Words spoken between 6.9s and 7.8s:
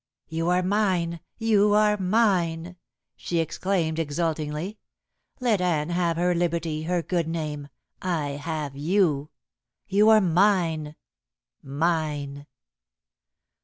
good name.